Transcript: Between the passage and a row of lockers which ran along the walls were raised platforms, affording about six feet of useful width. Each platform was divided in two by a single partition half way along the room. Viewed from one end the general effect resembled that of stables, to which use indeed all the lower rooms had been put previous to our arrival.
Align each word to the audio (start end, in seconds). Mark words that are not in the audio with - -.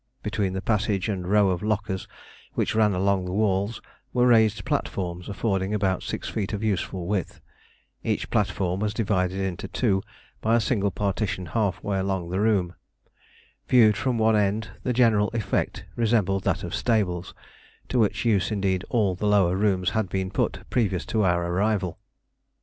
Between 0.23 0.53
the 0.53 0.63
passage 0.63 1.09
and 1.09 1.23
a 1.23 1.27
row 1.27 1.49
of 1.51 1.61
lockers 1.61 2.07
which 2.53 2.73
ran 2.73 2.95
along 2.95 3.25
the 3.25 3.31
walls 3.31 3.83
were 4.13 4.25
raised 4.25 4.65
platforms, 4.65 5.29
affording 5.29 5.75
about 5.75 6.01
six 6.01 6.27
feet 6.27 6.53
of 6.53 6.63
useful 6.63 7.05
width. 7.05 7.39
Each 8.03 8.27
platform 8.31 8.79
was 8.79 8.95
divided 8.95 9.39
in 9.39 9.57
two 9.57 10.01
by 10.41 10.55
a 10.55 10.59
single 10.59 10.89
partition 10.89 11.45
half 11.45 11.83
way 11.83 11.99
along 11.99 12.31
the 12.31 12.39
room. 12.39 12.73
Viewed 13.67 13.95
from 13.95 14.17
one 14.17 14.35
end 14.35 14.69
the 14.81 14.91
general 14.91 15.29
effect 15.35 15.85
resembled 15.95 16.45
that 16.45 16.63
of 16.63 16.73
stables, 16.73 17.35
to 17.89 17.99
which 17.99 18.25
use 18.25 18.49
indeed 18.49 18.83
all 18.89 19.13
the 19.13 19.27
lower 19.27 19.55
rooms 19.55 19.91
had 19.91 20.09
been 20.09 20.31
put 20.31 20.67
previous 20.71 21.05
to 21.05 21.21
our 21.23 21.45
arrival. 21.45 21.99